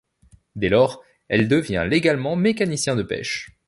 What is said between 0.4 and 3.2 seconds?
Dès lors, elle devient légalement mécanicien de